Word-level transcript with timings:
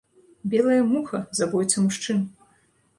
Белая 0.53 0.79
муха, 0.95 1.19
забойца 1.43 1.77
мужчын. 1.87 2.19